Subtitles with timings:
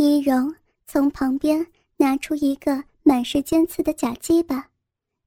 [0.00, 0.54] 易容
[0.86, 4.70] 从旁边拿出一个满是尖刺的假鸡巴，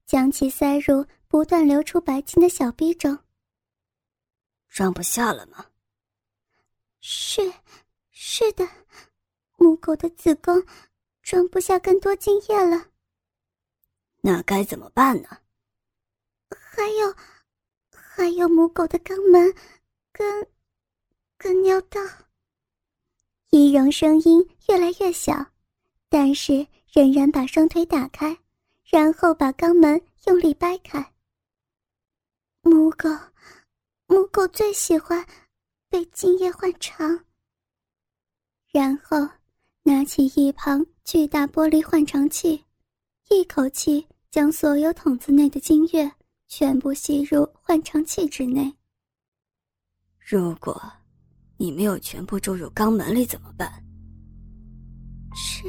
[0.06, 3.18] 将其塞入不断流出白精的小逼中。
[4.70, 5.66] 装不下了吗？
[7.00, 7.52] 是，
[8.12, 8.66] 是的，
[9.58, 10.64] 母狗的子宫
[11.20, 12.86] 装不下更多精液了。
[14.22, 15.28] 那该怎么办呢？
[16.48, 17.14] 还有，
[17.90, 19.54] 还有母狗的肛门，
[20.12, 20.48] 跟，
[21.36, 22.00] 跟尿道。
[23.54, 25.34] 易容声音越来越小，
[26.08, 28.34] 但是仍然把双腿打开，
[28.82, 31.12] 然后把肛门用力掰开。
[32.62, 33.10] 母狗，
[34.06, 35.22] 母狗最喜欢
[35.90, 37.26] 被精液换肠。
[38.70, 39.28] 然后
[39.82, 42.64] 拿起一旁巨大玻璃换肠器，
[43.28, 46.10] 一口气将所有筒子内的精液
[46.48, 48.74] 全部吸入换肠器之内。
[50.18, 50.82] 如果。
[51.62, 53.72] 你没有全部注入肛门里怎么办？
[55.32, 55.62] 吃，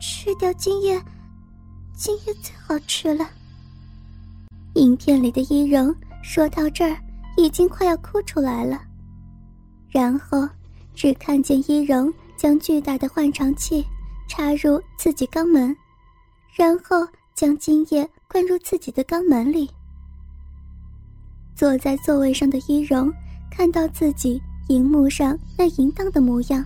[0.00, 0.94] 吃掉精液，
[1.92, 3.28] 精液最好吃了。
[4.76, 6.96] 影片里的伊容说到这儿，
[7.36, 8.80] 已经快要哭出来了。
[9.88, 10.48] 然后，
[10.94, 13.84] 只看见伊容将巨大的换肠器
[14.28, 15.76] 插入自己肛门，
[16.54, 17.04] 然后
[17.34, 19.68] 将精液灌入自己的肛门里。
[21.56, 23.12] 坐在座位上的伊容
[23.50, 24.40] 看到自己。
[24.70, 26.64] 荧幕上那淫荡的模样，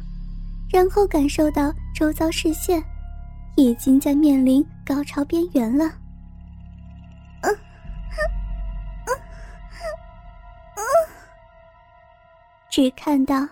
[0.70, 2.84] 然后感受到周遭视线，
[3.56, 5.90] 已经在面临高潮边缘了。
[12.68, 13.48] 只看到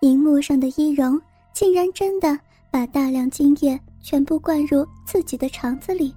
[0.00, 1.20] 荧幕上的伊容，
[1.52, 2.38] 竟然真的
[2.70, 6.14] 把大量精液全部灌入自己的肠子里，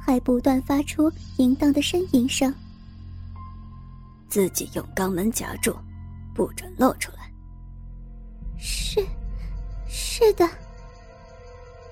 [0.00, 2.54] 还不断发出淫荡的呻吟声。
[4.28, 5.76] 自己用肛门夹住，
[6.38, 7.28] 不准露出来。
[8.56, 9.04] 是，
[9.88, 10.48] 是的。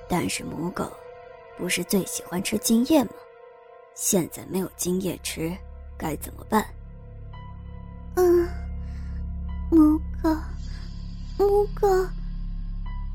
[0.09, 0.89] 但是母狗
[1.59, 3.11] 不是最喜欢吃精液吗？
[3.97, 5.53] 现在没有精液吃，
[5.99, 6.65] 该怎么办？
[8.15, 8.49] 嗯，
[9.69, 10.31] 母狗，
[11.39, 11.89] 母狗。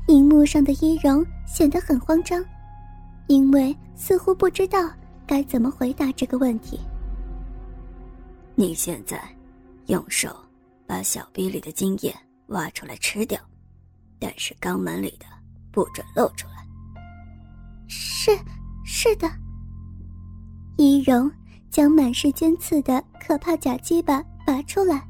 [0.08, 2.44] 荧幕上的伊容显得很慌张，
[3.28, 4.90] 因为似乎不知道
[5.26, 6.78] 该怎么回答这个问题。
[8.54, 9.18] 你现在
[9.86, 10.36] 用手
[10.92, 12.14] 把小臂里的精液。
[12.48, 13.40] 挖出来吃掉，
[14.18, 15.24] 但是肛门里的
[15.72, 16.66] 不准露出来。
[17.88, 18.30] 是，
[18.84, 19.26] 是的。
[20.76, 21.32] 易容
[21.70, 25.02] 将满是尖刺的可怕假鸡巴拔出来，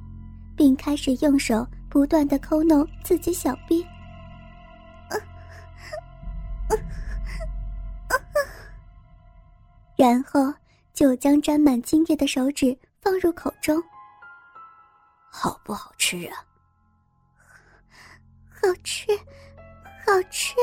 [0.56, 3.84] 并开始用手不断的抠弄自己小臂，
[9.96, 10.54] 然后
[10.94, 13.82] 就将沾满精液的手指放入口中。
[15.34, 16.44] 好不好吃啊？
[18.50, 19.06] 好吃，
[20.06, 20.54] 好吃。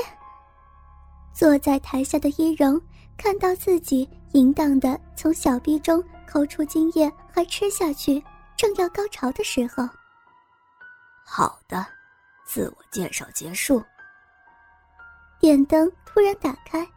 [1.33, 2.79] 坐在台下的伊容
[3.17, 8.23] 看到自己淫荡的从小臂中抠出精液，还吃下去，
[8.55, 9.89] 正要高潮的时候。
[11.25, 11.83] 好的，
[12.45, 13.83] 自我介绍结束。
[15.39, 16.87] 电灯突然打开，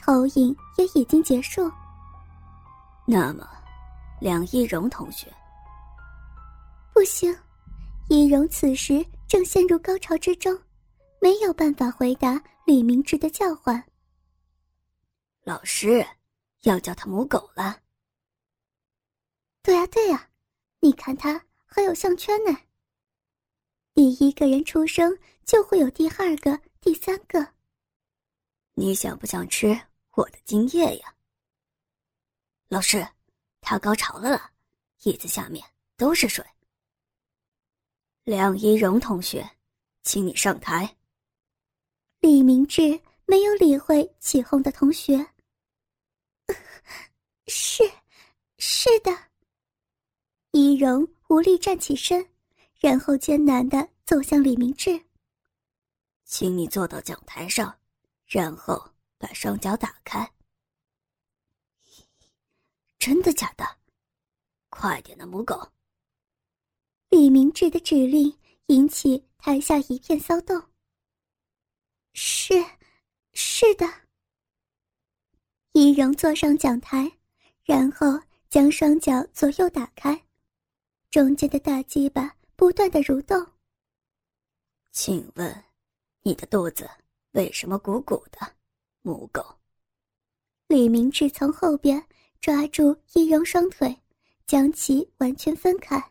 [0.00, 1.70] 投影也已经结束。
[3.04, 3.46] 那么，
[4.18, 5.32] 梁一荣同学，
[7.02, 7.36] 不行，
[8.08, 9.04] 伊容此时。
[9.26, 10.56] 正陷入高潮之中，
[11.20, 13.82] 没有办法回答李明志的叫唤。
[15.42, 16.06] 老师，
[16.60, 17.80] 要叫他母狗了。
[19.62, 20.30] 对呀对呀，
[20.78, 22.56] 你看他还有项圈呢。
[23.94, 27.44] 第一个人出生就会有第二个、第三个。
[28.74, 29.76] 你想不想吃
[30.12, 31.12] 我的精液呀？
[32.68, 33.04] 老师，
[33.60, 34.52] 他高潮了了，
[35.02, 36.46] 椅子下面都是水。
[38.24, 39.44] 梁一荣同学，
[40.04, 40.96] 请你上台。
[42.20, 45.26] 李明志没有理会起哄的同学。
[47.48, 47.82] 是，
[48.58, 49.10] 是的。
[50.52, 52.24] 一荣无力站起身，
[52.78, 55.04] 然后艰难的走向李明志。
[56.24, 57.76] 请你坐到讲台上，
[58.24, 60.32] 然后把双脚打开。
[63.00, 63.64] 真的假的？
[64.68, 65.72] 快点的，母狗。
[67.12, 68.34] 李明志的指令
[68.68, 70.58] 引起台下一片骚动。
[72.14, 72.54] 是，
[73.34, 73.86] 是的。
[75.72, 77.12] 易容坐上讲台，
[77.64, 78.18] 然后
[78.48, 80.24] 将双脚左右打开，
[81.10, 83.46] 中间的大鸡巴不断的蠕动。
[84.90, 85.64] 请问，
[86.22, 86.88] 你的肚子
[87.32, 88.38] 为什么鼓鼓的，
[89.02, 89.44] 母狗？
[90.66, 92.02] 李明志从后边
[92.40, 93.94] 抓住易容双腿，
[94.46, 96.02] 将其完全分开。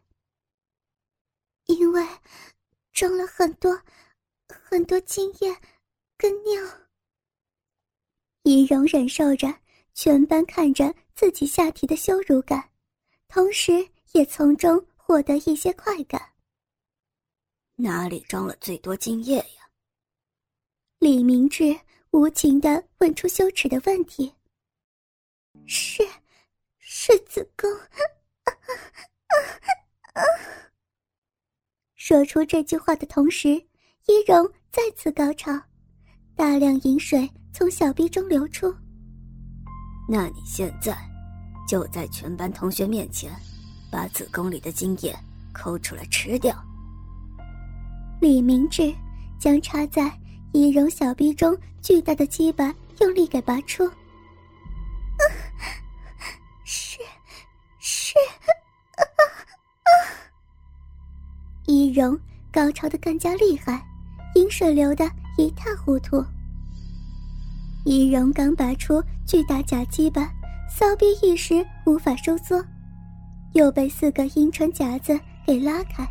[1.73, 2.06] 因为
[2.91, 3.81] 装了很多
[4.47, 5.56] 很多精液
[6.18, 6.62] 跟尿。
[8.44, 9.47] 易容忍受着
[9.94, 12.71] 全班看着自己下体的羞辱感，
[13.27, 16.21] 同时也从中获得一些快感。
[17.75, 19.69] 哪里装了最多精液呀？
[21.00, 21.79] 李明志
[22.12, 24.33] 无情的问出羞耻的问题。
[25.65, 26.07] 是，
[26.79, 27.69] 是子宫。
[32.12, 33.52] 说出这句话的同时，
[34.06, 35.50] 伊荣再次高潮，
[36.36, 38.69] 大量饮水从小臂中流出。
[40.10, 40.94] 那你现在
[41.66, 43.31] 就在全班同学面前，
[43.90, 45.18] 把子宫里的精液
[45.54, 46.54] 抠出来吃掉。
[48.19, 48.94] 李明志
[49.40, 50.12] 将插在
[50.52, 53.90] 伊荣小臂中巨大的鸡巴用力给拔出。
[61.92, 62.18] 易容
[62.54, 63.86] 高潮的更加厉害，
[64.36, 65.04] 饮水流的
[65.38, 66.24] 一塌糊涂。
[67.84, 70.32] 易容刚拔出巨大假鸡巴，
[70.70, 72.64] 骚逼一时无法收缩，
[73.56, 76.08] 又被四个阴唇夹子给拉开，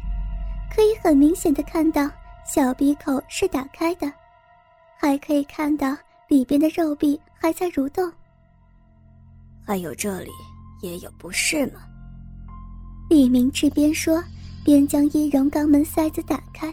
[0.71, 2.11] 可以很明显的看到
[2.44, 4.12] 小鼻口是打开的，
[4.99, 5.97] 还可以看到
[6.29, 8.12] 里边的肉壁还在蠕动。
[9.65, 10.31] 还有这里
[10.82, 11.81] 也有不是吗？
[13.09, 14.23] 李明志边说。
[14.64, 16.72] 便将易容肛门塞子打开，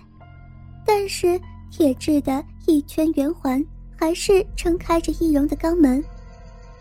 [0.85, 1.39] 但是
[1.71, 3.63] 铁质的一圈圆环
[3.97, 6.03] 还是撑开着易容的肛门，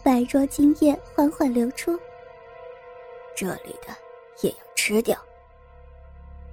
[0.02, 1.98] 白若精液缓缓流出。
[3.36, 3.94] 这里的
[4.42, 5.16] 也要吃掉。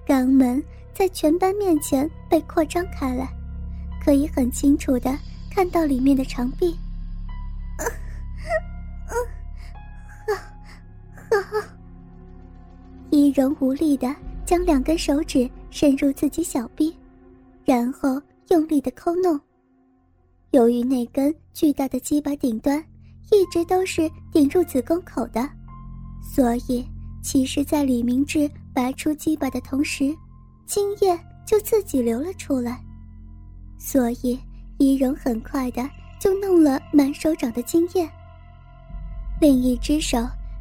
[0.06, 0.62] 肛门
[0.94, 3.28] 在全班面前被扩张开来，
[4.04, 5.18] 可以很清楚的
[5.50, 6.78] 看到里面的长臂。
[13.10, 14.16] 易容无力的。
[14.46, 16.96] 将两根手指伸入自己小臂，
[17.66, 19.40] 然后用力的抠弄。
[20.52, 22.84] 由于那根巨大的鸡巴顶端
[23.32, 25.50] 一直都是顶入子宫口的，
[26.22, 26.86] 所以
[27.24, 30.16] 其实，在李明志拔出鸡巴的同时，
[30.66, 32.84] 精液就自己流了出来。
[33.80, 34.40] 所以，
[34.78, 35.90] 伊荣很快的
[36.20, 38.08] 就弄了满手掌的精液。
[39.42, 40.20] 另一只手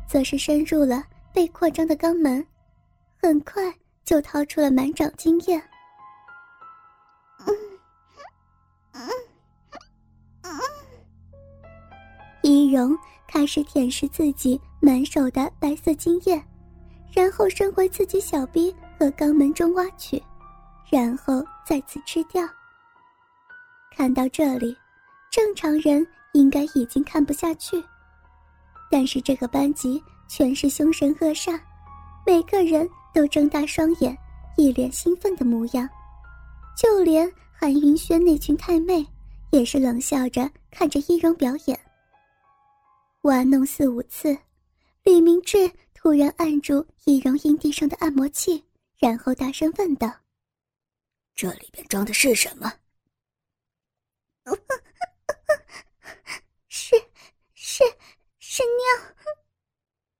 [0.08, 2.44] 则是伸入了被扩张的肛门。
[3.22, 3.62] 很快
[4.04, 5.56] 就掏出了满掌精液。
[7.38, 7.54] 嗯
[8.94, 9.08] 嗯
[10.42, 10.50] 嗯，
[12.42, 12.98] 易容
[13.28, 16.44] 开始舔舐自己满手的白色精液，
[17.12, 20.20] 然后伸回自己小臂和肛门中挖取，
[20.90, 22.42] 然后再次吃掉。
[23.94, 24.76] 看到这里，
[25.30, 27.80] 正常人应该已经看不下去，
[28.90, 31.56] 但是这个班级全是凶神恶煞，
[32.26, 32.90] 每个人。
[33.14, 34.17] 都睁大双眼，
[34.56, 35.88] 一脸兴奋的模样，
[36.76, 39.06] 就连韩云轩那群太妹
[39.50, 41.79] 也是冷笑着看着易容表演。
[43.23, 44.37] 玩弄四五次，
[45.05, 48.64] 李明志突然按住易容阴蒂上的按摩器，
[48.99, 50.12] 然后大声问道
[51.35, 52.73] ：“这里边装的是什么
[56.69, 56.97] ？”“是，
[57.55, 57.85] 是，
[58.38, 59.14] 是尿。”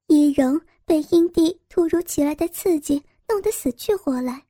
[0.07, 0.61] 易容。
[0.93, 4.45] 被阴蒂突如其来的刺激弄得死去活来，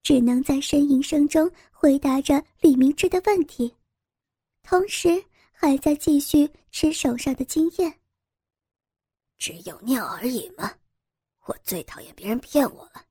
[0.00, 3.74] 只能在呻吟声中回答着李明志的问题，
[4.62, 5.08] 同时
[5.50, 7.92] 还在继续吃手上的经验。
[9.38, 10.72] 只有尿而已吗？
[11.46, 13.04] 我最讨厌别人骗我了。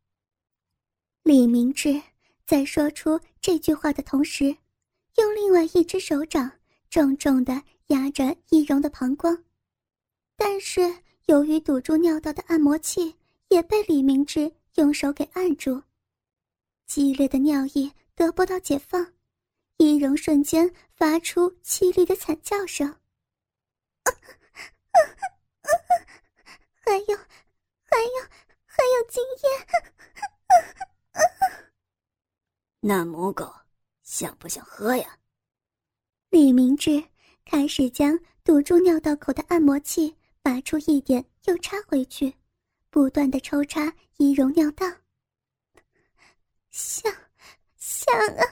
[1.24, 2.02] 李明志
[2.46, 4.46] 在说出这句话的同时，
[5.18, 6.50] 用另外一只手掌
[6.90, 9.44] 重重的压着易容的膀胱，
[10.38, 10.90] 但是。
[11.28, 13.16] 由于堵住尿道的按摩器
[13.50, 15.82] 也被李明志用手给按住，
[16.86, 19.14] 激烈的尿意得不到解放，
[19.78, 22.94] 易容瞬间发出凄厉的惨叫声。
[26.84, 27.18] 还有，
[27.84, 28.22] 还有，
[28.66, 29.68] 还有经验。
[32.82, 33.54] 那母狗
[34.04, 35.18] 想不想喝呀？
[36.30, 37.02] 李明志
[37.46, 40.18] 开始将堵住尿道口的按摩器。
[40.42, 42.34] 拔出一点，又插回去，
[42.90, 44.86] 不断的抽插易容尿道。
[46.70, 47.12] 像，
[47.78, 48.44] 像啊！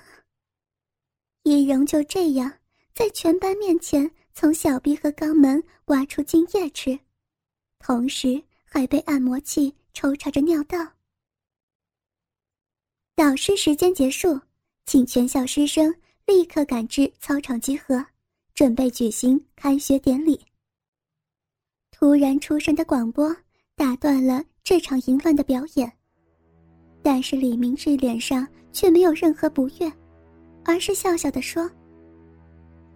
[1.43, 2.60] 易容就这样
[2.93, 7.00] 在全班面前从小臂和肛门挖出精液吃，
[7.79, 10.77] 同时还被按摩器抽插着尿道。
[13.15, 14.39] 导师时间结束，
[14.86, 15.93] 请全校师生
[16.25, 18.05] 立刻赶至操场集合，
[18.53, 20.46] 准备举行开学典礼。
[22.00, 23.36] 突然出声的广播
[23.75, 25.91] 打断了这场淫乱的表演，
[27.03, 29.91] 但是李明志脸上却没有任何不悦，
[30.63, 31.70] 而是笑笑的说：“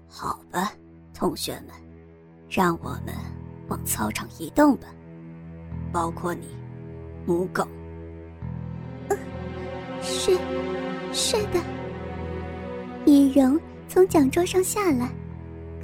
[0.07, 0.71] 好吧，
[1.13, 1.75] 同学们，
[2.49, 3.13] 让我们
[3.67, 4.87] 往操场移动吧，
[5.91, 6.47] 包括你，
[7.25, 7.67] 母狗。
[9.09, 9.17] 嗯，
[10.01, 10.31] 是，
[11.11, 11.59] 是的。
[13.05, 15.13] 易容从讲桌上下来，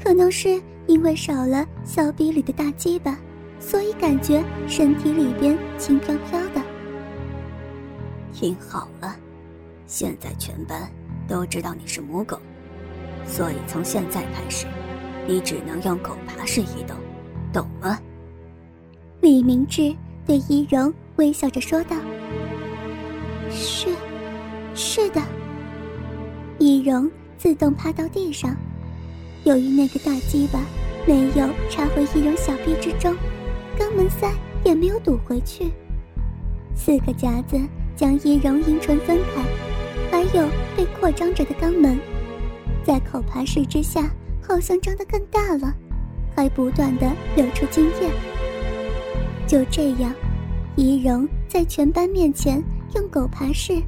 [0.04, 3.18] 可能是因为少了小臂里的大鸡巴，
[3.60, 6.62] 所以感觉身体里边轻飘飘的。
[8.34, 9.16] 听好了，
[9.86, 10.90] 现在全班
[11.28, 12.40] 都知道你是母狗，
[13.26, 14.66] 所以从现在开始，
[15.28, 16.96] 你只能用狗爬式移动，
[17.52, 18.00] 懂吗？
[19.22, 19.94] 李明志
[20.26, 21.98] 对易容微笑着说道
[23.52, 23.90] ：“是，
[24.74, 25.22] 是的。”
[26.58, 28.56] 易容自动趴到地上，
[29.44, 30.60] 由于那个大鸡巴
[31.08, 33.16] 没有插回易容小臂之中，
[33.78, 34.32] 肛门塞
[34.64, 35.72] 也没有堵回去，
[36.76, 37.60] 四个夹子
[37.96, 39.42] 将易容阴唇分开，
[40.12, 41.98] 还有被扩张着的肛门，
[42.84, 44.10] 在口爬式之下，
[44.42, 45.74] 好像张得更大了，
[46.36, 48.10] 还不断的流出精液。
[49.48, 50.14] 就这样，
[50.76, 52.64] 易容在全班面前
[52.96, 53.82] 用狗爬式。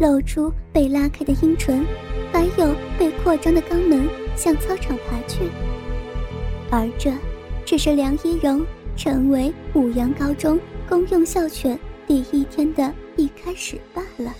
[0.00, 1.86] 露出被拉开的阴唇，
[2.32, 5.50] 还有被扩张的肛门，向操场爬去。
[6.70, 7.12] 而这，
[7.64, 8.64] 只是梁一荣
[8.96, 14.32] 成为五阳高中公用校犬第一天的一开始罢了。